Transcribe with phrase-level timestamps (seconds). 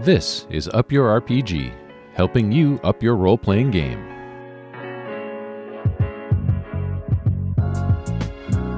[0.00, 1.72] This is Up Your RPG,
[2.12, 3.98] helping you up your role playing game.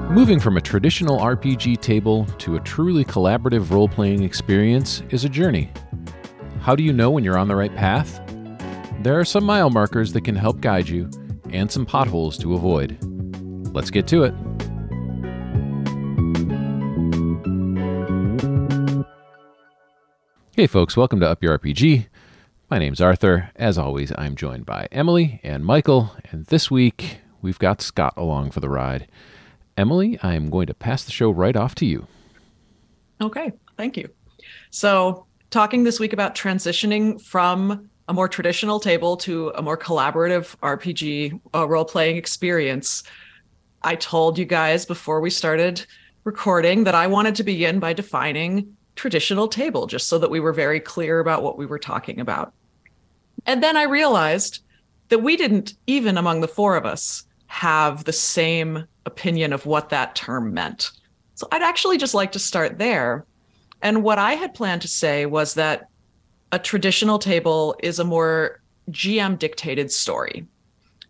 [0.09, 5.29] Moving from a traditional RPG table to a truly collaborative role playing experience is a
[5.29, 5.71] journey.
[6.61, 8.21] How do you know when you're on the right path?
[9.03, 11.09] There are some mile markers that can help guide you,
[11.51, 12.97] and some potholes to avoid.
[13.73, 14.33] Let's get to it.
[20.59, 22.07] Hey, folks, welcome to Up Your RPG.
[22.69, 23.49] My name's Arthur.
[23.55, 28.51] As always, I'm joined by Emily and Michael, and this week we've got Scott along
[28.51, 29.07] for the ride.
[29.77, 32.07] Emily, I am going to pass the show right off to you.
[33.21, 34.09] Okay, thank you.
[34.69, 40.57] So, talking this week about transitioning from a more traditional table to a more collaborative
[40.57, 43.03] RPG uh, role playing experience.
[43.83, 45.85] I told you guys before we started
[46.25, 50.51] recording that I wanted to begin by defining traditional table just so that we were
[50.51, 52.53] very clear about what we were talking about.
[53.45, 54.59] And then I realized
[55.07, 59.87] that we didn't, even among the four of us, have the same opinion of what
[59.89, 60.91] that term meant.
[61.35, 63.25] So I'd actually just like to start there.
[63.81, 65.87] And what I had planned to say was that
[66.51, 68.59] a traditional table is a more
[68.91, 70.45] GM dictated story.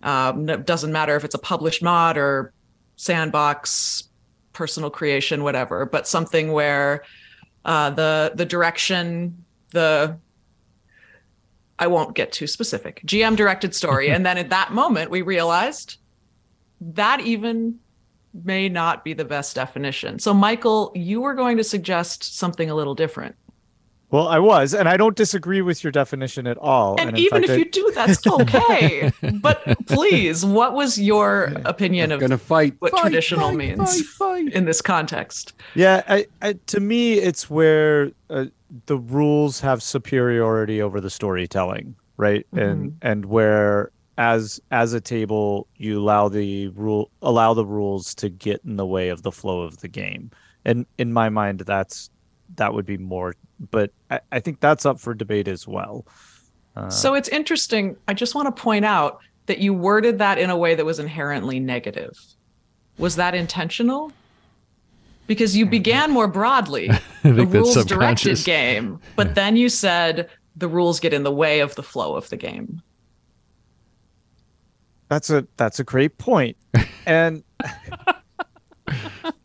[0.03, 2.53] Um, it doesn't matter if it's a published mod or
[2.97, 4.03] sandbox,
[4.53, 7.03] personal creation, whatever, but something where
[7.65, 10.17] uh, the the direction, the
[11.77, 13.02] I won't get too specific.
[13.05, 15.97] GM directed story, and then at that moment we realized
[16.81, 17.80] that even
[18.33, 20.19] may not be the best definition.
[20.19, 23.35] So, Michael, you were going to suggest something a little different.
[24.11, 26.95] Well, I was, and I don't disagree with your definition at all.
[26.99, 27.55] And, and even fact, if I...
[27.57, 29.11] you do, that's okay.
[29.39, 34.05] but please, what was your opinion of gonna fight what fight, traditional fight, means fight,
[34.48, 35.54] in this context?
[35.76, 38.45] Yeah, I, I, to me, it's where uh,
[38.86, 42.45] the rules have superiority over the storytelling, right?
[42.54, 42.60] Mm-hmm.
[42.60, 48.30] And and where as as a table you allow the rule allow the rules to
[48.30, 50.32] get in the way of the flow of the game.
[50.66, 52.10] And in my mind, that's
[52.55, 53.36] that would be more
[53.72, 56.05] but I, I think that's up for debate as well.
[56.76, 57.98] Uh, so it's interesting.
[58.08, 60.99] I just want to point out that you worded that in a way that was
[60.99, 62.17] inherently negative.
[62.98, 64.11] Was that intentional?
[65.30, 65.72] Because you mm-hmm.
[65.72, 66.90] began more broadly
[67.22, 69.34] the rules directed game, but yeah.
[69.34, 72.82] then you said the rules get in the way of the flow of the game.
[75.08, 76.58] That's a that's a great point.
[77.06, 77.44] And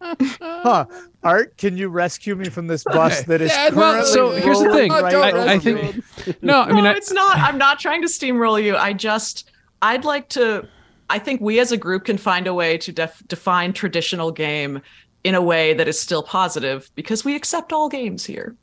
[0.00, 0.87] huh.
[1.22, 4.72] Art, can you rescue me from this bus that is yeah, well, so here's the
[4.72, 4.91] thing.
[4.91, 6.03] Right I, I, think
[6.43, 7.37] no, I mean, no, I, it's not.
[7.37, 8.75] I'm not trying to steamroll you.
[8.75, 9.51] I just,
[9.83, 10.66] I'd like to.
[11.11, 14.81] I think we as a group can find a way to def- define traditional game
[15.24, 18.54] in a way that is still positive because we accept all games here.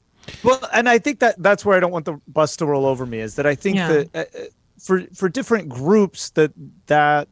[0.43, 3.05] Well, and I think that that's where I don't want the bus to roll over
[3.05, 3.87] me is that I think yeah.
[3.87, 4.39] that uh,
[4.79, 6.51] for for different groups that
[6.85, 7.27] that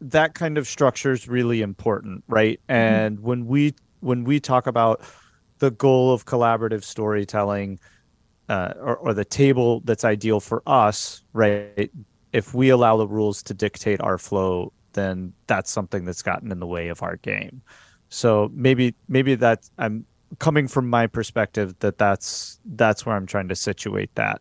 [0.00, 2.60] that kind of structure is really important, right?
[2.68, 2.72] Mm-hmm.
[2.72, 5.02] And when we when we talk about
[5.58, 7.80] the goal of collaborative storytelling
[8.48, 11.90] uh, or, or the table that's ideal for us, right?
[12.32, 16.60] If we allow the rules to dictate our flow, then that's something that's gotten in
[16.60, 17.62] the way of our game.
[18.10, 20.04] So maybe maybe that I'm
[20.38, 24.40] coming from my perspective that that's that's where I'm trying to situate that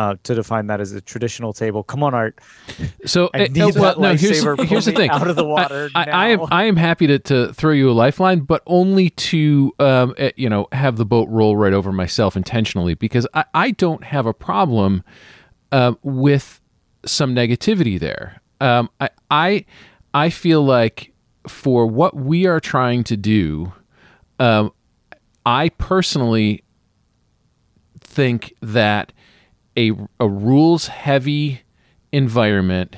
[0.00, 1.82] uh, to define that as a traditional table.
[1.82, 2.38] Come on, Art.
[3.04, 4.14] So, I need uh, well, no.
[4.14, 5.10] Here's, here's the thing.
[5.10, 5.90] Out of the water.
[5.94, 9.10] I, I, I, am I am happy to, to throw you a lifeline, but only
[9.10, 13.44] to um, eh, you know have the boat roll right over myself intentionally because I,
[13.52, 15.04] I don't have a problem
[15.70, 16.62] uh, with
[17.04, 18.40] some negativity there.
[18.58, 19.64] Um, I I
[20.14, 21.09] I feel like
[21.50, 23.72] for what we are trying to do,
[24.38, 24.72] um,
[25.44, 26.64] I personally
[28.00, 29.12] think that
[29.76, 31.62] a, a rules heavy
[32.12, 32.96] environment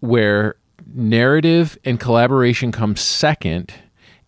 [0.00, 0.56] where
[0.94, 3.72] narrative and collaboration come second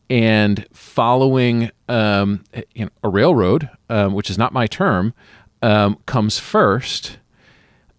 [0.08, 2.44] and following um,
[2.74, 5.14] you know, a railroad, um, which is not my term,
[5.62, 7.18] um, comes first.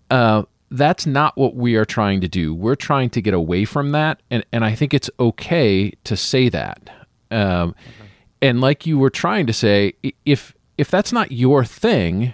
[0.09, 2.55] Uh, that's not what we are trying to do.
[2.55, 6.49] We're trying to get away from that, and and I think it's okay to say
[6.49, 6.89] that.
[7.29, 7.75] Um,
[8.41, 9.93] and like you were trying to say,
[10.25, 12.33] if if that's not your thing,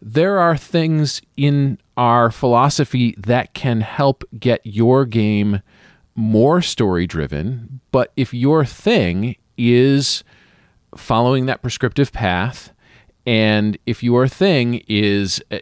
[0.00, 5.62] there are things in our philosophy that can help get your game
[6.14, 7.80] more story driven.
[7.90, 10.22] But if your thing is
[10.96, 12.72] following that prescriptive path,
[13.26, 15.58] and if your thing is, uh,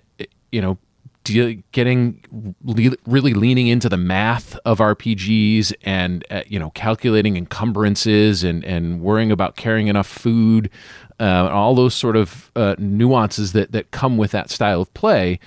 [0.51, 0.79] you know,
[1.25, 2.25] getting
[2.65, 9.01] really leaning into the math of RPGs and uh, you know calculating encumbrances and and
[9.01, 10.71] worrying about carrying enough food
[11.23, 15.39] uh, all those sort of uh, nuances that that come with that style of play.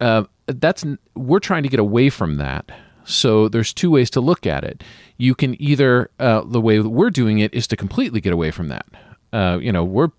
[0.00, 0.84] Uh, that's
[1.14, 2.70] we're trying to get away from that.
[3.04, 4.84] So there's two ways to look at it.
[5.16, 8.52] You can either uh, the way that we're doing it is to completely get away
[8.52, 8.86] from that.
[9.32, 10.10] Uh, you know, we're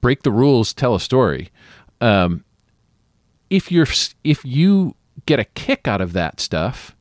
[0.00, 1.50] break the rules, tell a story.
[2.00, 2.44] Um,
[3.50, 3.86] if you're
[4.24, 4.94] if you
[5.26, 6.96] get a kick out of that stuff,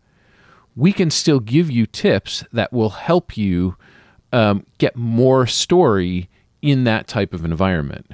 [0.75, 3.77] we can still give you tips that will help you
[4.33, 6.29] um, get more story
[6.61, 8.11] in that type of environment.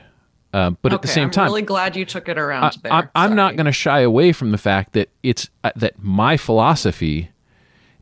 [0.54, 2.64] Uh, but okay, at the same I'm time, I'm really glad you took it around
[2.64, 3.12] I, there.
[3.14, 6.38] I, am not going to shy away from the fact that it's uh, that my
[6.38, 7.32] philosophy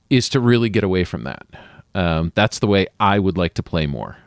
[0.09, 1.47] is to really get away from that.
[1.95, 4.17] Um, that's the way I would like to play more.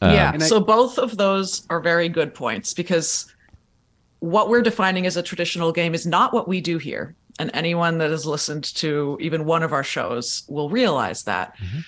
[0.00, 0.38] Uh, yeah.
[0.38, 3.32] so both of those are very good points because
[4.20, 7.14] what we're defining as a traditional game is not what we do here.
[7.38, 11.56] And anyone that has listened to even one of our shows will realize that.
[11.58, 11.78] Mm-hmm.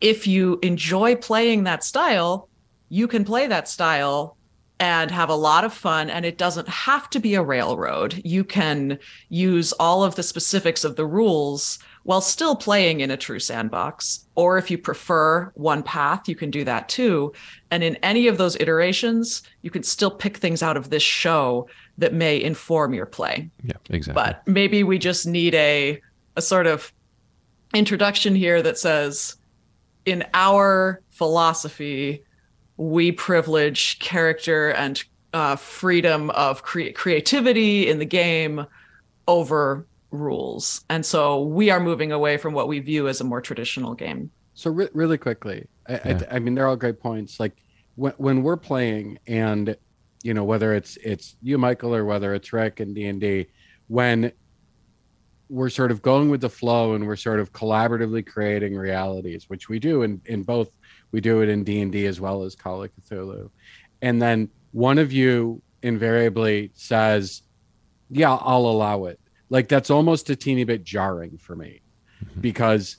[0.00, 2.48] If you enjoy playing that style,
[2.88, 4.36] you can play that style
[4.80, 8.42] and have a lot of fun and it doesn't have to be a railroad you
[8.42, 8.98] can
[9.28, 14.26] use all of the specifics of the rules while still playing in a true sandbox
[14.34, 17.32] or if you prefer one path you can do that too.
[17.70, 21.68] And in any of those iterations you can still pick things out of this show
[21.98, 23.50] that may inform your play.
[23.64, 24.22] Yeah exactly.
[24.22, 26.00] But maybe we just need a
[26.36, 26.92] a sort of
[27.74, 29.36] introduction here that says
[30.04, 32.22] in our philosophy
[32.76, 38.66] we privilege character and uh, freedom of cre- creativity in the game
[39.26, 39.86] over
[40.16, 40.84] rules.
[40.90, 44.30] And so we are moving away from what we view as a more traditional game.
[44.54, 46.22] So re- really quickly, I, yeah.
[46.30, 47.40] I, I, mean, they're all great points.
[47.40, 47.56] Like
[47.96, 49.76] when, when we're playing and,
[50.22, 53.46] you know, whether it's, it's you, Michael, or whether it's Rick and D and D,
[53.88, 54.32] when
[55.48, 59.68] we're sort of going with the flow and we're sort of collaboratively creating realities, which
[59.68, 60.70] we do in, in both
[61.14, 63.48] we do it in d&d as well as call of cthulhu
[64.02, 67.42] and then one of you invariably says
[68.10, 69.20] yeah i'll allow it
[69.54, 71.80] like that's almost a teeny bit jarring for me
[72.22, 72.40] mm-hmm.
[72.40, 72.96] because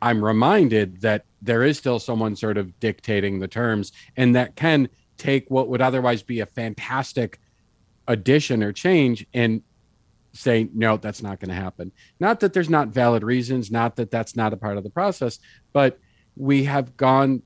[0.00, 4.88] i'm reminded that there is still someone sort of dictating the terms and that can
[5.18, 7.38] take what would otherwise be a fantastic
[8.08, 9.62] addition or change and
[10.32, 14.10] say no that's not going to happen not that there's not valid reasons not that
[14.10, 15.38] that's not a part of the process
[15.72, 15.98] but
[16.36, 17.42] we have gone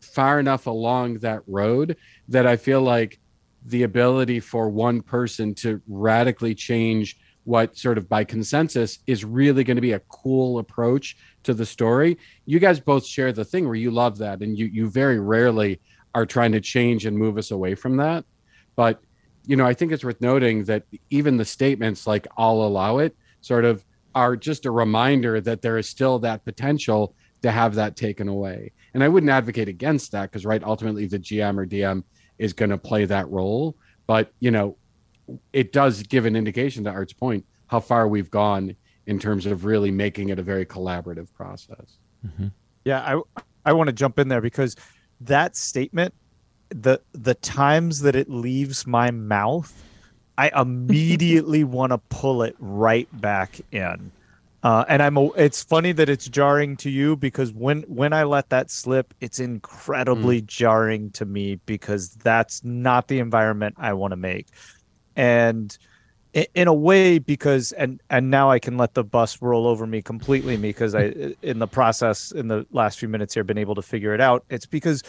[0.00, 1.96] far enough along that road
[2.28, 3.18] that I feel like
[3.64, 9.64] the ability for one person to radically change what sort of by consensus is really
[9.64, 12.18] going to be a cool approach to the story.
[12.44, 15.80] You guys both share the thing where you love that and you you very rarely
[16.14, 18.24] are trying to change and move us away from that.
[18.74, 19.00] But
[19.46, 23.16] you know, I think it's worth noting that even the statements like I'll allow it
[23.40, 23.84] sort of
[24.14, 28.72] are just a reminder that there is still that potential to have that taken away.
[28.94, 32.02] And I wouldn't advocate against that because, right, ultimately the GM or DM
[32.38, 33.76] is going to play that role.
[34.06, 34.78] But, you know,
[35.52, 38.76] it does give an indication to Art's point how far we've gone
[39.06, 41.98] in terms of really making it a very collaborative process.
[42.26, 42.48] Mm-hmm.
[42.84, 44.76] Yeah, I I want to jump in there because
[45.20, 46.14] that statement,
[46.70, 49.72] the the times that it leaves my mouth,
[50.38, 54.12] I immediately want to pull it right back in.
[54.62, 55.16] Uh, and I'm.
[55.16, 59.14] A, it's funny that it's jarring to you because when when I let that slip,
[59.20, 60.46] it's incredibly mm.
[60.46, 64.48] jarring to me because that's not the environment I want to make,
[65.16, 65.76] and
[66.54, 70.02] in, a way because and and now I can let the bus roll over me
[70.02, 73.82] completely because I in the process in the last few minutes here been able to
[73.82, 74.44] figure it out.
[74.50, 75.02] It's because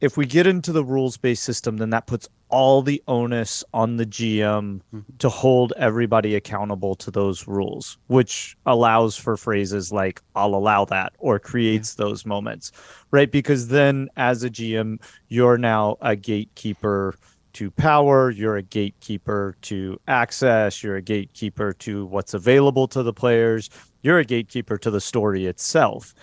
[0.00, 3.96] if we get into the rules based system, then that puts all the onus on
[3.96, 5.00] the GM mm-hmm.
[5.18, 11.12] to hold everybody accountable to those rules, which allows for phrases like, I'll allow that,
[11.18, 12.04] or creates yeah.
[12.04, 12.72] those moments,
[13.10, 13.30] right?
[13.30, 17.14] Because then as a GM, you're now a gatekeeper
[17.54, 23.12] to power, you're a gatekeeper to access, you're a gatekeeper to what's available to the
[23.12, 23.70] players,
[24.02, 26.14] you're a gatekeeper to the story itself.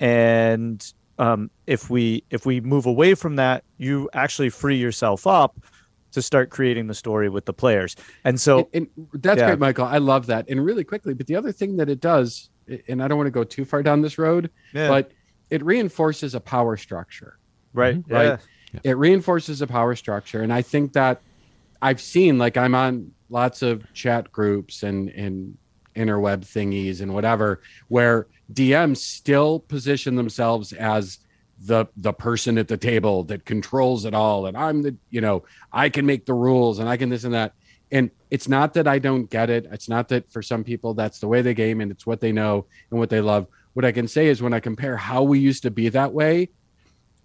[0.00, 5.58] And um, if we if we move away from that, you actually free yourself up
[6.12, 7.96] to start creating the story with the players.
[8.24, 9.48] And so and, and that's yeah.
[9.48, 9.86] great, Michael.
[9.86, 10.48] I love that.
[10.48, 12.50] And really quickly, but the other thing that it does,
[12.88, 14.88] and I don't want to go too far down this road, yeah.
[14.88, 15.10] but
[15.50, 17.38] it reinforces a power structure.
[17.72, 17.96] Right.
[17.96, 18.12] Mm-hmm.
[18.12, 18.24] Right.
[18.24, 18.36] Yeah.
[18.84, 20.42] It reinforces the power structure.
[20.42, 21.22] And I think that
[21.80, 25.56] I've seen like I'm on lots of chat groups and and
[25.94, 31.18] interweb thingies and whatever where DMs still position themselves as
[31.60, 35.42] the the person at the table that controls it all and I'm the you know
[35.72, 37.54] I can make the rules and I can this and that.
[37.90, 39.66] And it's not that I don't get it.
[39.72, 42.32] It's not that for some people that's the way they game and it's what they
[42.32, 43.46] know and what they love.
[43.72, 46.50] What I can say is when I compare how we used to be that way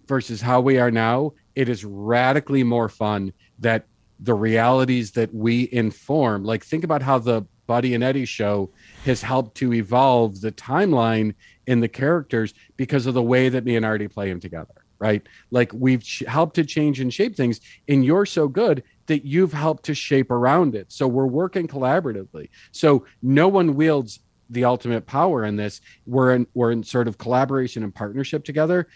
[0.06, 3.86] versus how we are now, it is radically more fun that
[4.20, 8.70] the realities that we inform, like think about how the Buddy and Eddie show
[9.04, 11.34] has helped to evolve the timeline
[11.66, 15.22] in the characters because of the way that me and Artie play them together, right?
[15.50, 19.52] Like we've ch- helped to change and shape things, and you're so good that you've
[19.52, 20.92] helped to shape around it.
[20.92, 22.50] So we're working collaboratively.
[22.72, 24.20] So no one wields
[24.50, 25.80] the ultimate power in this.
[26.06, 28.88] We're in we're in sort of collaboration and partnership together.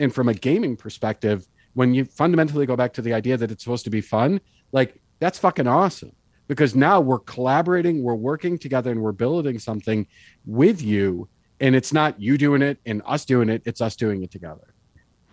[0.00, 3.62] And from a gaming perspective, when you fundamentally go back to the idea that it's
[3.62, 4.40] supposed to be fun,
[4.72, 6.12] like that's fucking awesome
[6.48, 10.06] because now we're collaborating, we're working together, and we're building something
[10.46, 11.28] with you.
[11.60, 14.74] And it's not you doing it and us doing it; it's us doing it together.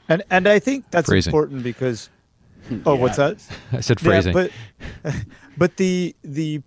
[0.10, 1.32] And and I think that's Phrasing.
[1.32, 2.10] important because
[2.68, 2.82] hmm.
[2.86, 3.00] oh, yeah.
[3.00, 3.44] what's that?
[3.72, 4.36] I said phrasing.
[4.36, 4.50] Yeah,
[5.04, 5.16] but
[5.58, 6.62] but the the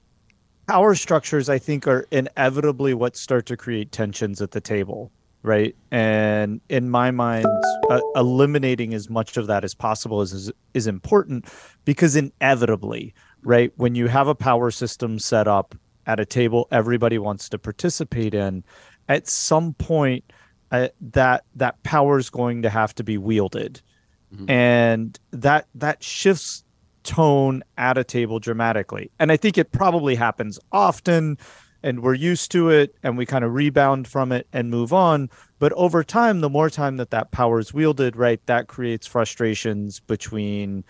[0.68, 5.10] power structures I think are inevitably what start to create tensions at the table,
[5.42, 5.74] right?
[5.90, 7.46] And in my mind,
[7.90, 11.46] uh, eliminating as much of that as possible is, is is important
[11.84, 13.72] because inevitably right?
[13.76, 15.74] When you have a power system set up
[16.06, 18.64] at a table everybody wants to participate in,
[19.08, 20.24] at some point
[20.70, 23.80] uh, that that power is going to have to be wielded,
[24.34, 24.50] mm-hmm.
[24.50, 26.64] and that that shifts
[27.04, 29.10] tone at a table dramatically.
[29.18, 31.38] And I think it probably happens often
[31.82, 35.28] and we're used to it and we kind of rebound from it and move on
[35.58, 40.00] but over time the more time that that power is wielded right that creates frustrations
[40.00, 40.84] between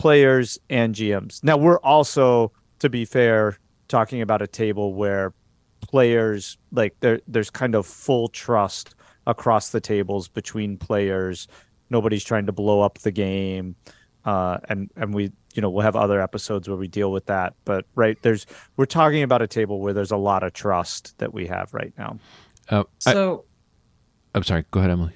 [0.00, 1.44] players and GMs.
[1.44, 5.34] Now we're also, to be fair, talking about a table where
[5.82, 8.94] players like there there's kind of full trust
[9.26, 11.48] across the tables between players.
[11.90, 13.76] Nobody's trying to blow up the game.
[14.24, 17.54] Uh, and and we you know we'll have other episodes where we deal with that
[17.64, 18.46] but right there's
[18.76, 21.92] we're talking about a table where there's a lot of trust that we have right
[21.96, 22.18] now
[22.68, 23.44] uh, so
[24.34, 25.12] I, i'm sorry go ahead emily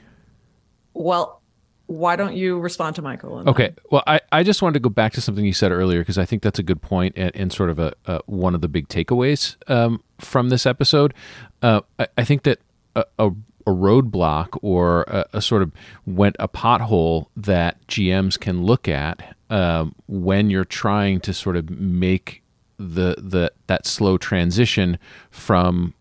[0.95, 1.43] well
[1.87, 3.47] why don't you respond to Michael?
[3.49, 3.65] Okay.
[3.65, 3.77] Then?
[3.91, 6.25] Well, I, I just wanted to go back to something you said earlier because I
[6.25, 8.89] think that's a good point and, and sort of a, a, one of the big
[8.89, 11.13] takeaways um, from this episode.
[11.61, 12.61] Uh, I, I, think that
[12.97, 13.31] a, a,
[13.67, 15.73] a roadblock or a, a, sort of
[16.07, 21.71] went a pothole that GMs can look at um, when you're trying to sort of
[21.71, 22.43] make
[22.77, 24.99] the the that slow transition
[25.31, 25.95] from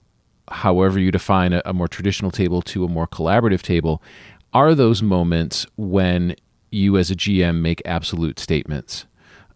[0.50, 4.02] however you define a, a more traditional table to a more collaborative table
[4.54, 6.36] are those moments when
[6.72, 9.06] you as a GM make absolute statements.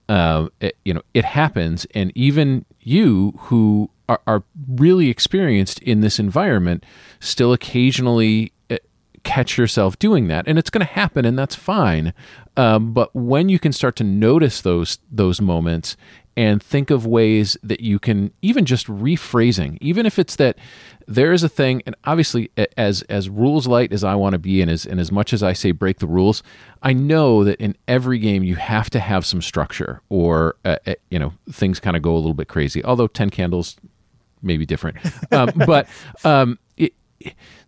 [0.10, 6.02] Uh, it, you know, it happens, and even you who are, are really experienced in
[6.02, 6.86] this environment
[7.20, 8.78] still occasionally uh,
[9.24, 12.14] catch yourself doing that, and it's going to happen, and that's fine.
[12.56, 15.98] Um, but when you can start to notice those those moments
[16.38, 20.56] and think of ways that you can even just rephrasing, even if it's that
[21.08, 24.62] there is a thing, and obviously, as as rules light as I want to be,
[24.62, 26.44] and as and as much as I say break the rules,
[26.84, 30.94] I know that in every game you have to have some structure, or uh, uh
[31.10, 32.84] you know things kind of go a little bit crazy.
[32.84, 33.78] Although ten candles
[34.42, 34.98] may be different,
[35.32, 35.88] um, but
[36.24, 36.94] um, it,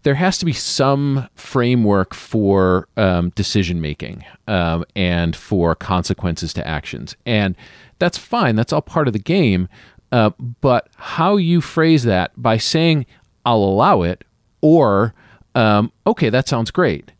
[0.03, 6.67] there has to be some framework for um, decision making um, and for consequences to
[6.67, 7.55] actions, and
[7.99, 8.55] that's fine.
[8.55, 9.67] That's all part of the game.
[10.11, 13.05] Uh, but how you phrase that by saying,
[13.45, 14.23] I'll allow it,
[14.61, 15.13] or,
[15.55, 17.11] um, okay, that sounds great.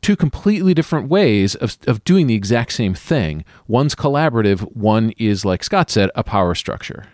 [0.00, 3.44] Two completely different ways of, of doing the exact same thing.
[3.66, 7.06] One's collaborative, one is, like Scott said, a power structure.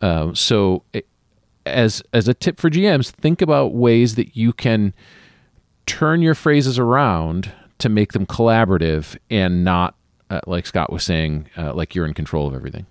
[0.00, 1.06] Um, so, it,
[1.66, 4.94] as, as a tip for GMs, think about ways that you can
[5.86, 9.94] turn your phrases around to make them collaborative and not
[10.30, 12.86] uh, like Scott was saying, uh, like you're in control of everything.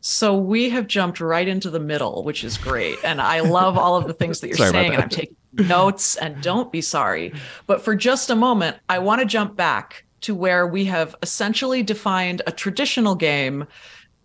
[0.00, 2.98] So we have jumped right into the middle, which is great.
[3.02, 4.90] And I love all of the things that you're saying.
[4.90, 4.94] That.
[4.94, 7.32] And I'm taking notes and don't be sorry.
[7.66, 11.82] But for just a moment, I want to jump back to where we have essentially
[11.82, 13.66] defined a traditional game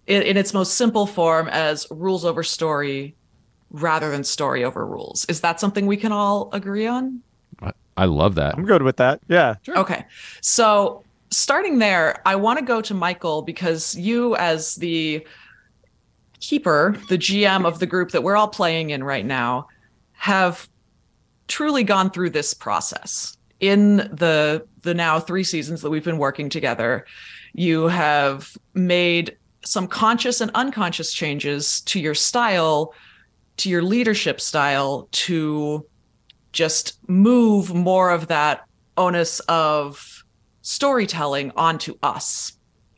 [0.07, 3.15] in, in its most simple form as rules over story
[3.69, 5.25] rather than story over rules.
[5.25, 7.21] Is that something we can all agree on?
[7.97, 8.55] I love that.
[8.55, 9.19] I'm good with that.
[9.27, 9.55] Yeah.
[9.63, 9.77] Sure.
[9.77, 10.05] Okay.
[10.41, 15.25] So starting there, I want to go to Michael because you, as the
[16.39, 19.67] keeper, the GM of the group that we're all playing in right now,
[20.13, 20.67] have
[21.47, 26.49] truly gone through this process in the the now three seasons that we've been working
[26.49, 27.05] together.
[27.53, 32.93] You have made some conscious and unconscious changes to your style,
[33.57, 35.85] to your leadership style, to
[36.51, 38.65] just move more of that
[38.97, 40.23] onus of
[40.61, 42.53] storytelling onto us.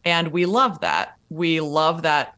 [0.05, 1.15] And we love that.
[1.29, 2.35] We love that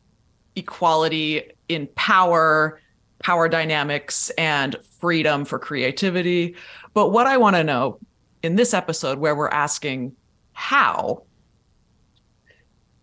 [0.55, 2.79] equality in power,
[3.19, 6.55] power dynamics and freedom for creativity.
[6.93, 7.99] But what I want to know
[8.43, 10.15] in this episode, where we're asking
[10.53, 11.23] how,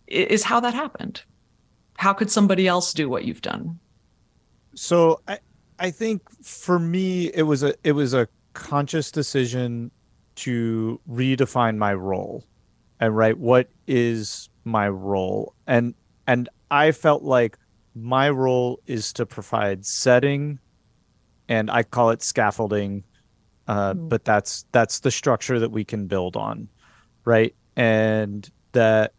[0.07, 1.23] is how that happened.
[1.97, 3.79] How could somebody else do what you've done?
[4.75, 5.39] So I,
[5.79, 9.91] I think for me, it was a it was a conscious decision
[10.35, 12.45] to redefine my role
[13.01, 15.95] and right what is my role and
[16.27, 17.59] and i felt like
[17.95, 20.59] my role is to provide setting
[21.49, 23.05] and i call it scaffolding
[23.69, 24.09] uh, mm.
[24.09, 26.69] but that's that's the structure that we can build on
[27.25, 29.13] right and that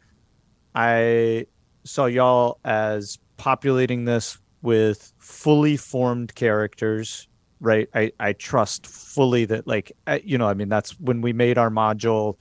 [0.75, 1.45] i
[1.83, 7.27] saw y'all as populating this with fully formed characters
[7.59, 7.87] right?
[7.95, 9.91] I i trust fully that like
[10.23, 12.35] you know i mean that's when we made our module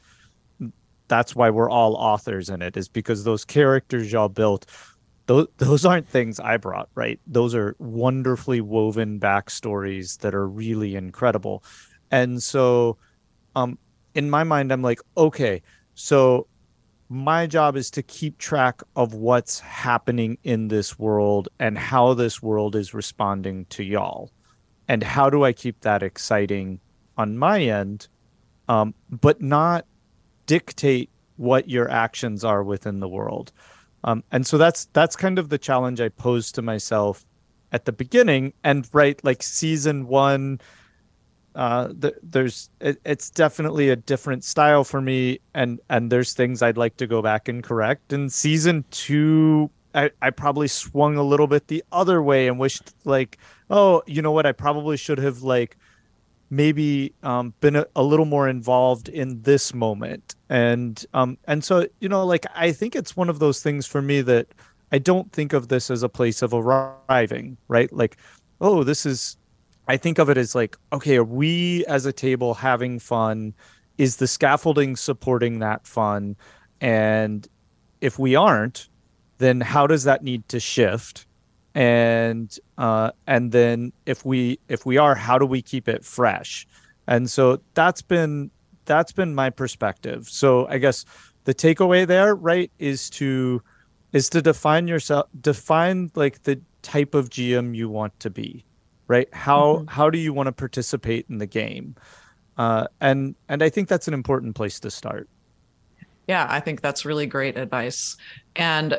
[1.09, 4.67] that's why we're all authors in it is because those characters y'all built
[5.27, 7.21] those those aren't things i brought right?
[7.27, 11.63] Those are wonderfully woven backstories that are really incredible.
[12.11, 12.99] And so
[13.55, 13.79] um
[14.15, 15.63] in my mind i'm like okay
[15.95, 16.47] so
[17.13, 22.43] my job is to keep track of what's happening in this world and how this
[22.43, 24.31] world is responding to y'all
[24.89, 26.81] and how do I keep that exciting
[27.19, 28.09] on my end,
[28.67, 29.85] um, but not
[30.47, 33.53] dictate what your actions are within the world.
[34.05, 37.27] Um, and so that's that's kind of the challenge I posed to myself
[37.73, 38.55] at the beginning.
[38.65, 40.63] And right, like season one,
[41.55, 46.63] uh, the, there's it, it's definitely a different style for me, and and there's things
[46.63, 48.13] I'd like to go back and correct.
[48.13, 52.95] And season two, I, I probably swung a little bit the other way and wished
[53.05, 53.39] like
[53.73, 54.47] oh, you know what?
[54.47, 55.77] I probably should have like
[56.51, 61.87] maybe um, been a, a, little more involved in this moment and um and so
[62.01, 64.47] you know like i think it's one of those things for me that
[64.93, 68.19] i don't think of this as a place of arriving right like
[68.61, 69.39] oh this is
[69.89, 73.55] i think of it as like okay are we as a table having fun?
[73.99, 76.37] Is the scaffolding supporting that fun?
[76.81, 77.47] And
[78.01, 78.89] if we aren't
[79.39, 81.27] then how does that need to shift?
[81.75, 86.67] And uh, and then if we if we are how do we keep it fresh?
[87.07, 88.51] And so that's been
[88.85, 90.29] that's been my perspective.
[90.29, 91.05] So i guess
[91.45, 93.63] the takeaway there right is to
[94.13, 98.65] is to define yourself define like the type of gm you want to be
[99.13, 99.87] right how mm-hmm.
[99.87, 101.95] how do you want to participate in the game
[102.59, 105.29] uh, and and i think that's an important place to start
[106.27, 108.17] yeah i think that's really great advice
[108.57, 108.99] and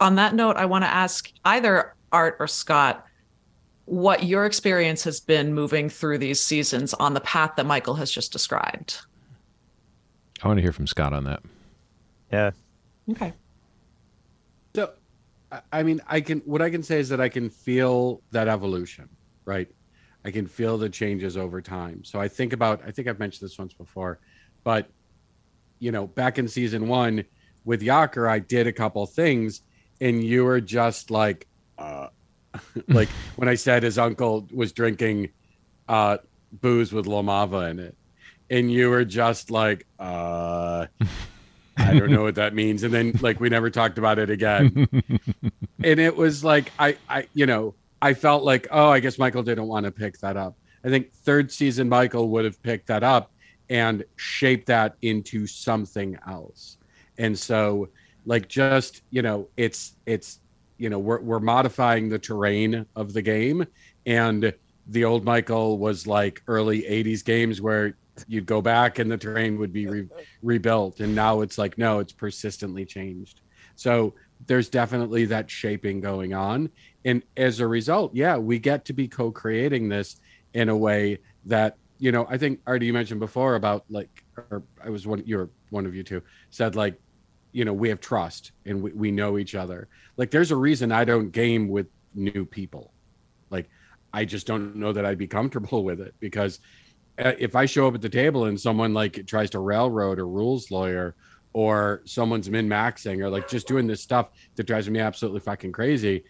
[0.00, 3.04] on that note i want to ask either Art or Scott,
[3.86, 8.10] what your experience has been moving through these seasons on the path that Michael has
[8.10, 9.00] just described.
[10.42, 11.42] I want to hear from Scott on that.
[12.32, 12.52] Yeah.
[13.10, 13.32] Okay.
[14.76, 14.92] So,
[15.72, 19.08] I mean, I can, what I can say is that I can feel that evolution,
[19.44, 19.68] right?
[20.24, 22.04] I can feel the changes over time.
[22.04, 24.18] So I think about, I think I've mentioned this once before,
[24.62, 24.88] but,
[25.78, 27.24] you know, back in season one
[27.64, 29.60] with Yaker, I did a couple things
[30.00, 31.46] and you were just like,
[31.78, 32.08] uh,
[32.88, 35.30] like when I said his uncle was drinking
[35.88, 36.18] uh,
[36.52, 37.96] booze with Lomava in it,
[38.50, 40.86] and you were just like, uh,
[41.76, 44.88] I don't know what that means, and then like we never talked about it again,
[45.82, 47.74] and it was like I, I, you know,
[48.04, 50.58] I felt like, oh, I guess Michael didn't want to pick that up.
[50.84, 53.32] I think third season Michael would have picked that up
[53.70, 56.76] and shaped that into something else,
[57.16, 57.88] and so
[58.26, 60.40] like just you know, it's it's
[60.76, 63.66] you know we're, we're modifying the terrain of the game.
[64.04, 64.52] And
[64.88, 67.96] the old michael was like early 80s games where
[68.28, 70.08] you'd go back and the terrain would be re-
[70.42, 71.00] rebuilt.
[71.00, 73.40] And now it's like no it's persistently changed.
[73.76, 74.12] So
[74.46, 76.70] there's definitely that shaping going on.
[77.04, 80.16] And as a result yeah we get to be co-creating this
[80.54, 84.62] in a way that you know i think artie you mentioned before about like or
[84.82, 86.98] i was one you're one of you two said like
[87.52, 89.88] you know we have trust and we, we know each other.
[90.16, 92.92] Like there's a reason i don't game with new people.
[93.50, 93.68] Like
[94.12, 96.60] i just don't know that i'd be comfortable with it because
[97.18, 100.24] uh, if i show up at the table and someone like tries to railroad a
[100.24, 101.14] rules lawyer
[101.54, 105.72] or someone's min maxing or like just doing this stuff that drives me absolutely fucking
[105.72, 106.22] crazy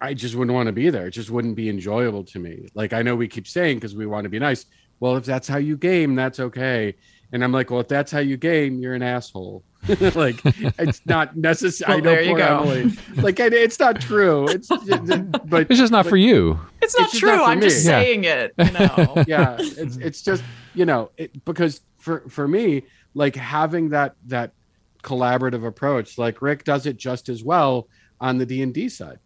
[0.00, 2.92] i just wouldn't want to be there it just wouldn't be enjoyable to me like
[2.92, 4.66] i know we keep saying because we want to be nice
[5.00, 6.94] well if that's how you game that's okay
[7.32, 9.64] and i'm like well if that's how you game you're an asshole
[10.14, 10.40] like
[10.78, 12.00] it's not necessary.
[12.00, 12.92] Well, I know poor Emily.
[13.16, 14.48] Like it's not true.
[14.48, 14.68] It's
[15.46, 16.58] but it's just not but, for you.
[16.82, 17.36] It's not it's true.
[17.36, 17.66] Not I'm me.
[17.66, 18.48] just saying yeah.
[18.48, 18.54] it.
[18.58, 19.24] You know?
[19.28, 20.42] yeah, it's it's just
[20.74, 22.82] you know it, because for for me
[23.16, 24.52] like having that that
[25.02, 27.88] collaborative approach like Rick does it just as well
[28.20, 29.18] on the D and D side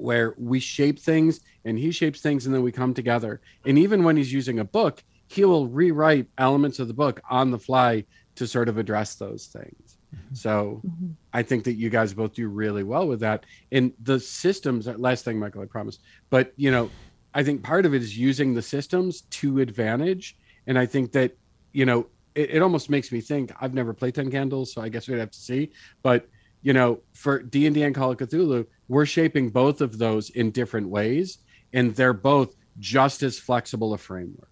[0.00, 3.40] where we shape things and he shapes things and then we come together.
[3.66, 7.50] And even when he's using a book, he will rewrite elements of the book on
[7.50, 8.04] the fly
[8.36, 9.98] to sort of address those things.
[10.14, 10.34] Mm-hmm.
[10.34, 11.10] So mm-hmm.
[11.32, 13.44] I think that you guys both do really well with that.
[13.70, 15.98] And the systems, last thing, Michael, I promise.
[16.30, 16.90] But, you know,
[17.34, 20.36] I think part of it is using the systems to advantage.
[20.66, 21.36] And I think that,
[21.72, 24.88] you know, it, it almost makes me think I've never played 10 candles, so I
[24.88, 25.72] guess we'd have to see.
[26.02, 26.28] But,
[26.62, 30.88] you know, for D&D and Call of Cthulhu, we're shaping both of those in different
[30.88, 31.38] ways.
[31.72, 34.50] And they're both just as flexible a framework.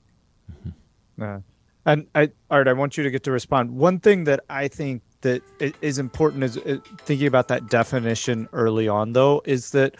[0.53, 1.23] Mm-hmm.
[1.23, 1.41] Uh,
[1.85, 3.71] and I, Art, I want you to get to respond.
[3.71, 5.43] One thing that I think that
[5.81, 9.97] is important is uh, thinking about that definition early on, though, is that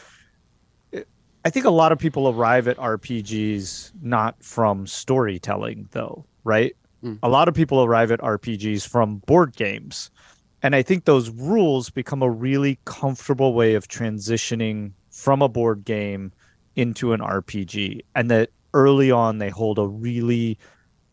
[1.45, 6.77] I think a lot of people arrive at RPGs not from storytelling, though, right?
[7.03, 7.19] Mm.
[7.23, 10.11] A lot of people arrive at RPGs from board games.
[10.63, 15.85] And I think those rules become a really comfortable way of transitioning from a board
[15.85, 16.33] game
[16.75, 18.01] into an RPG.
[18.15, 20.59] And that early on, they hold a really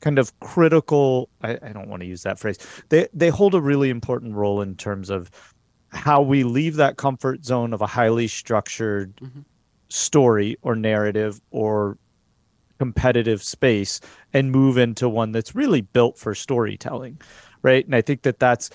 [0.02, 2.58] kind of critical I, I don't want to use that phrase.
[2.90, 5.32] They they hold a really important role in terms of
[5.90, 9.42] how we leave that comfort zone of a highly structured mm-hmm
[9.90, 11.98] story or narrative or
[12.80, 14.02] competitive space
[14.34, 17.20] and move into one that's really built for storytelling
[17.66, 17.84] right?
[17.84, 18.70] And i think that that's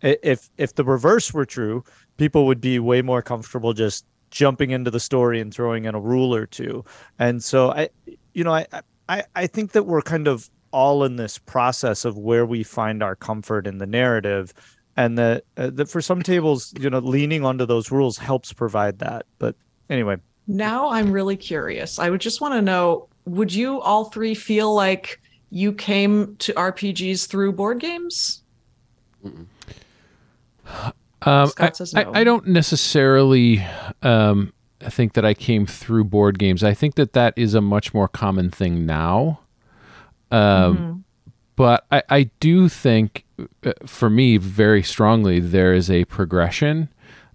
[0.00, 1.84] if if the reverse were true
[2.16, 6.00] people would be way more comfortable just jumping into the story and throwing in a
[6.00, 6.84] rule or two.
[7.18, 7.90] And so i
[8.32, 8.66] you know i
[9.08, 13.02] i, I think that we're kind of all in this process of where we find
[13.02, 14.54] our comfort in the narrative
[14.96, 19.00] and that, uh, that for some tables you know leaning onto those rules helps provide
[19.00, 19.26] that.
[19.38, 19.54] But
[19.90, 20.16] anyway.
[20.46, 21.98] Now I'm really curious.
[21.98, 26.52] I would just want to know would you all three feel like you came to
[26.54, 28.42] RPGs through board games?
[29.24, 29.46] Um,
[31.22, 31.94] I, no.
[31.94, 33.64] I, I, don't necessarily
[34.02, 36.64] um, think that I came through board games.
[36.64, 39.40] I think that that is a much more common thing now.
[40.30, 40.98] Um, mm-hmm.
[41.56, 43.24] But I, I do think,
[43.64, 46.88] uh, for me, very strongly, there is a progression.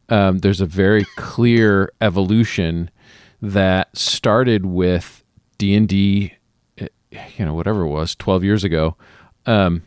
[0.10, 2.89] Um, there's a very clear evolution
[3.41, 5.24] that started with
[5.57, 6.33] D and D,
[6.77, 6.87] eh,
[7.37, 8.95] you know, whatever it was, twelve years ago,
[9.45, 9.83] um,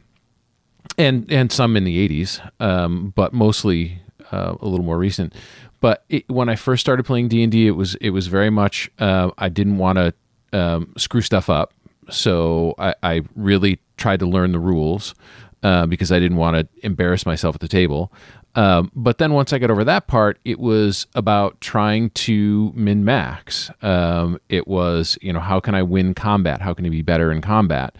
[0.96, 4.00] and and some in the eighties, um, but mostly
[4.32, 5.34] uh, a little more recent.
[5.80, 8.50] But it, when I first started playing D and D, it was it was very
[8.50, 10.14] much uh, I didn't want to
[10.52, 11.72] um, screw stuff up,
[12.10, 15.14] so I, I, really tried to learn the rules
[15.62, 18.10] uh, because I didn't want to embarrass myself at the table.
[18.54, 23.04] Um, but then once I got over that part, it was about trying to min
[23.04, 23.70] max.
[23.82, 26.60] Um, it was, you know, how can I win combat?
[26.60, 27.94] How can I be better in combat?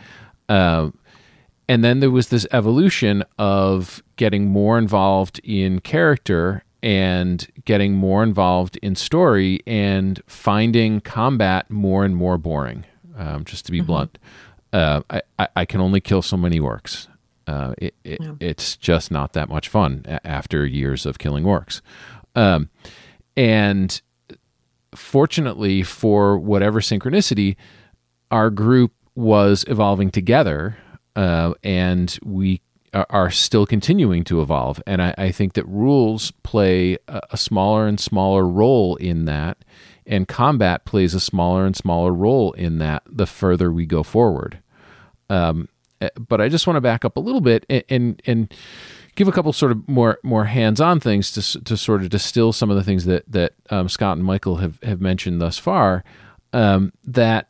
[0.49, 0.99] Um,
[1.69, 8.23] and then there was this evolution of getting more involved in character and getting more
[8.23, 12.85] involved in story and finding combat more and more boring.
[13.17, 13.87] Um, just to be mm-hmm.
[13.87, 14.19] blunt,
[14.73, 15.03] uh,
[15.39, 17.09] I, I can only kill so many orcs.
[17.49, 18.35] Uh, it, it, yeah.
[18.41, 21.81] It's just not that much fun after years of killing orcs.
[22.35, 22.69] Um,
[23.39, 24.03] and
[24.95, 27.57] fortunately, for whatever synchronicity,
[28.31, 30.77] our group was evolving together,
[31.17, 32.61] uh, and we
[32.93, 34.83] are still continuing to evolve.
[34.87, 39.65] And I, I think that rules play a, a, smaller and smaller role in that,
[40.07, 44.61] and combat plays a smaller and smaller role in that the further we go forward.
[45.31, 45.69] Um,
[46.29, 48.55] but I just want to back up a little bit and, and, and
[49.15, 52.71] give a couple sort of more more hands-on things to to sort of distill some
[52.71, 56.05] of the things that that um, Scott and Michael have have mentioned thus far.
[56.53, 57.49] Um, that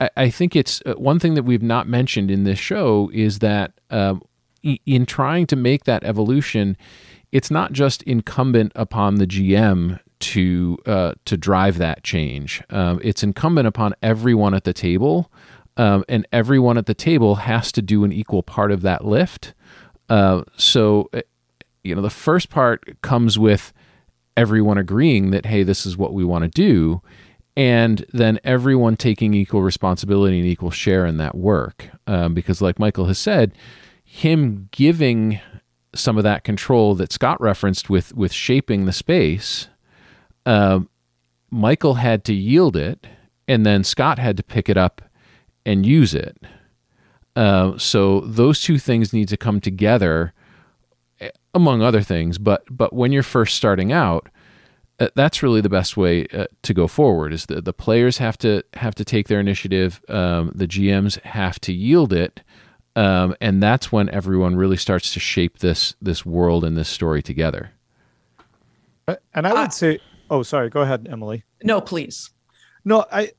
[0.00, 3.38] I, I, think it's uh, one thing that we've not mentioned in this show is
[3.40, 4.22] that um,
[4.62, 6.76] in trying to make that evolution,
[7.30, 12.62] it's not just incumbent upon the GM to uh, to drive that change.
[12.70, 15.30] Um, it's incumbent upon everyone at the table
[15.76, 19.54] um, and everyone at the table has to do an equal part of that lift.
[20.08, 21.20] Uh, so, uh,
[21.82, 23.72] you know, the first part comes with
[24.36, 27.02] everyone agreeing that, hey, this is what we want to do.
[27.56, 31.88] And then everyone taking equal responsibility and equal share in that work.
[32.06, 33.52] Um, because, like Michael has said,
[34.04, 35.40] him giving
[35.94, 39.68] some of that control that Scott referenced with, with shaping the space,
[40.44, 40.80] uh,
[41.50, 43.06] Michael had to yield it,
[43.48, 45.00] and then Scott had to pick it up
[45.66, 46.38] and use it.
[47.34, 50.32] Uh, so those two things need to come together,
[51.20, 52.38] eh, among other things.
[52.38, 54.30] But but when you're first starting out,
[54.98, 57.34] uh, that's really the best way uh, to go forward.
[57.34, 60.00] Is the the players have to have to take their initiative.
[60.08, 62.40] Um, the GMs have to yield it,
[62.94, 67.22] um, and that's when everyone really starts to shape this this world and this story
[67.22, 67.72] together.
[69.06, 70.00] Uh, and I would say,
[70.30, 71.44] oh, sorry, go ahead, Emily.
[71.62, 72.30] No, please.
[72.84, 73.32] No, I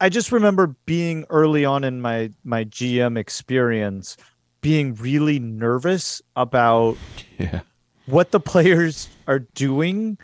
[0.00, 4.16] I just remember being early on in my my GM experience
[4.64, 6.96] being really nervous about
[7.38, 7.60] yeah.
[8.06, 10.16] what the players are doing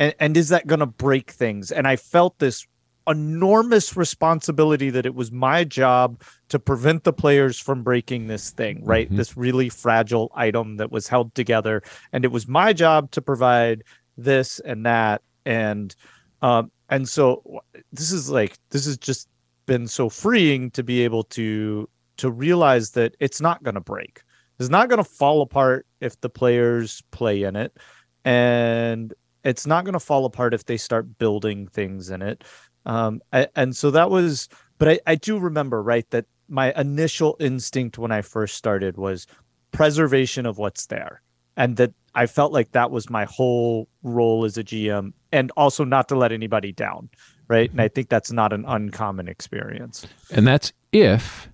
[0.00, 2.66] and, and is that going to break things and i felt this
[3.06, 8.84] enormous responsibility that it was my job to prevent the players from breaking this thing
[8.84, 9.16] right mm-hmm.
[9.16, 11.80] this really fragile item that was held together
[12.12, 13.84] and it was my job to provide
[14.18, 15.94] this and that and
[16.42, 17.60] um and so
[17.92, 19.28] this is like this has just
[19.66, 24.22] been so freeing to be able to to realize that it's not going to break.
[24.60, 27.76] It's not going to fall apart if the players play in it
[28.24, 32.44] and it's not going to fall apart if they start building things in it.
[32.86, 37.96] Um, and so that was but I, I do remember right that my initial instinct
[37.96, 39.26] when i first started was
[39.72, 41.22] preservation of what's there
[41.56, 45.84] and that i felt like that was my whole role as a gm and also
[45.84, 47.08] not to let anybody down
[47.48, 51.48] right and i think that's not an uncommon experience and that's if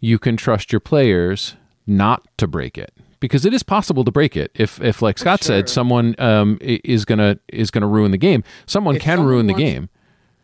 [0.00, 4.36] you can trust your players not to break it because it is possible to break
[4.36, 4.50] it.
[4.54, 5.56] If if like Scott sure.
[5.56, 8.42] said, someone um, is gonna is gonna ruin the game.
[8.66, 9.88] Someone if can someone ruin the game.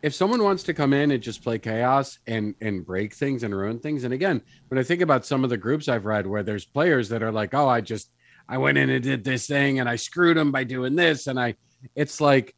[0.01, 3.53] If someone wants to come in and just play chaos and and break things and
[3.53, 6.41] ruin things, and again, when I think about some of the groups I've read where
[6.41, 8.09] there's players that are like, oh, I just
[8.49, 11.39] I went in and did this thing and I screwed them by doing this, and
[11.39, 11.53] I,
[11.95, 12.55] it's like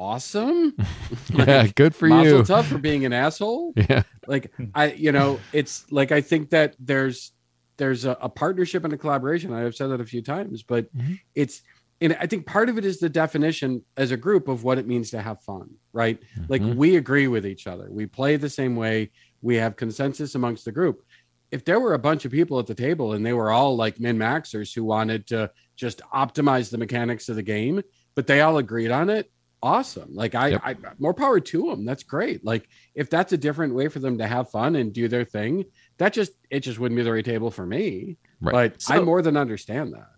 [0.00, 0.74] awesome.
[1.32, 2.42] like, yeah, good for you.
[2.42, 3.74] Tough for being an asshole.
[3.88, 7.32] Yeah, like I, you know, it's like I think that there's
[7.76, 9.52] there's a, a, partnership and a collaboration.
[9.52, 11.14] I've said that a few times, but mm-hmm.
[11.34, 11.62] it's
[12.00, 14.86] and I think part of it is the definition as a group of what it
[14.86, 16.18] means to have fun, right?
[16.20, 16.44] Mm-hmm.
[16.48, 17.88] Like we agree with each other.
[17.90, 19.10] We play the same way.
[19.42, 21.02] We have consensus amongst the group.
[21.50, 23.98] If there were a bunch of people at the table and they were all like
[23.98, 27.82] min maxers who wanted to just optimize the mechanics of the game,
[28.14, 29.30] but they all agreed on it,
[29.62, 30.14] awesome.
[30.14, 30.60] Like I, yep.
[30.64, 31.84] I more power to them.
[31.84, 32.44] That's great.
[32.44, 35.64] Like if that's a different way for them to have fun and do their thing,
[35.98, 38.16] that just it just wouldn't be the right table for me.
[38.40, 38.72] Right.
[38.72, 40.08] But so, I more than understand that.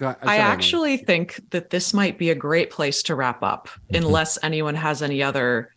[0.00, 4.04] Uh, I actually think that this might be a great place to wrap up, mm-hmm.
[4.04, 5.74] unless anyone has any other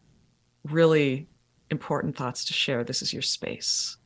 [0.64, 1.28] really
[1.72, 2.84] important thoughts to share.
[2.84, 3.98] This is your space.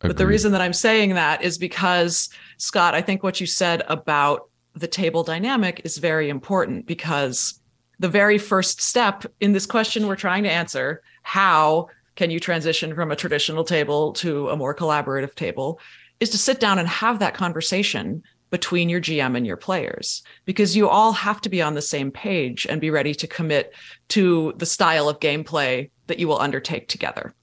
[0.00, 0.08] Agreed.
[0.08, 3.82] But the reason that I'm saying that is because, Scott, I think what you said
[3.86, 7.60] about the table dynamic is very important because
[7.98, 12.94] the very first step in this question we're trying to answer how can you transition
[12.94, 15.78] from a traditional table to a more collaborative table
[16.18, 20.76] is to sit down and have that conversation between your GM and your players because
[20.76, 23.74] you all have to be on the same page and be ready to commit
[24.08, 27.34] to the style of gameplay that you will undertake together.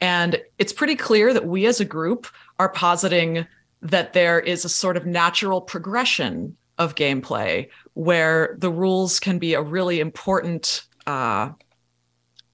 [0.00, 2.26] And it's pretty clear that we as a group
[2.58, 3.46] are positing
[3.82, 9.54] that there is a sort of natural progression of gameplay where the rules can be
[9.54, 11.50] a really important uh,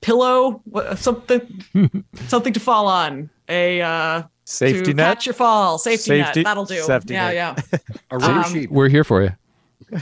[0.00, 0.62] pillow,
[0.96, 1.64] something,
[2.26, 3.30] something to fall on.
[3.48, 6.44] A uh, safety to net, catch your fall, safety, safety net.
[6.44, 6.80] That'll do.
[6.82, 7.64] Safety yeah, net.
[7.72, 7.78] yeah.
[8.10, 9.32] a um, We're here for you.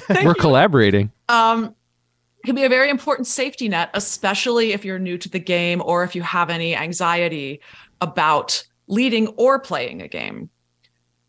[0.09, 0.35] We're you.
[0.35, 1.11] collaborating.
[1.29, 1.75] Um,
[2.45, 6.05] can be a very important safety net, especially if you're new to the game or
[6.05, 7.61] if you have any anxiety
[8.01, 10.51] about leading or playing a game.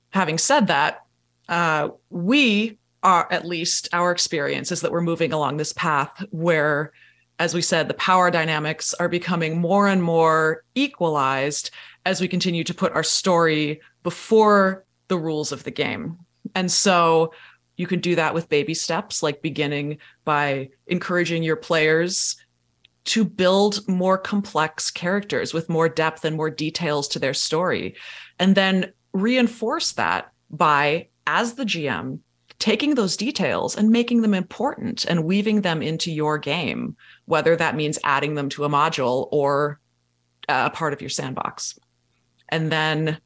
[0.10, 1.06] Having said that,
[1.50, 6.94] uh, we are at least our experience is that we're moving along this path where
[7.40, 11.72] as we said, the power dynamics are becoming more and more equalized
[12.06, 16.18] as we continue to put our story before the rules of the game.
[16.56, 17.34] And so
[17.78, 22.36] you can do that with baby steps, like beginning by encouraging your players
[23.06, 27.96] to build more complex characters with more depth and more details to their story.
[28.40, 32.20] And then reinforce that by, as the GM,
[32.60, 37.76] taking those details and making them important and weaving them into your game, whether that
[37.76, 39.80] means adding them to a module or
[40.48, 41.78] uh, a part of your sandbox.
[42.50, 43.18] And then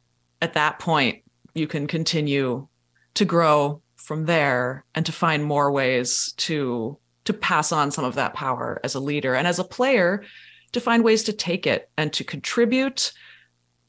[0.42, 2.68] at that point, you can continue
[3.16, 8.16] to grow from there and to find more ways to to pass on some of
[8.16, 10.24] that power as a leader and as a player
[10.72, 13.12] to find ways to take it and to contribute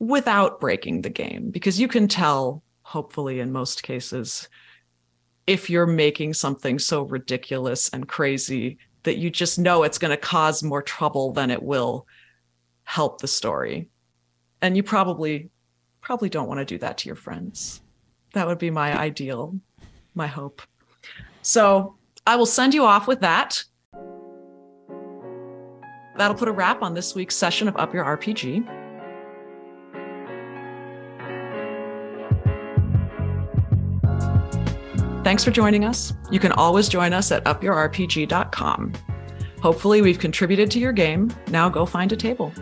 [0.01, 4.49] without breaking the game because you can tell hopefully in most cases
[5.47, 10.17] if you're making something so ridiculous and crazy that you just know it's going to
[10.17, 12.09] cause more trouble than it will
[12.83, 13.89] help the story.
[14.61, 15.51] And you probably
[16.01, 17.81] probably don't want to do that to your friends.
[18.35, 19.61] That would be my ideal,
[20.19, 20.61] my hope.
[21.41, 23.65] So, I will send you off with that.
[26.19, 28.67] That'll put a wrap on this week's session of Up Your RPG.
[35.25, 36.13] Thanks for joining us.
[36.31, 38.93] You can always join us at upyourrpg.com.
[39.63, 41.33] Hopefully, we've contributed to your game.
[41.49, 42.53] Now go find a table.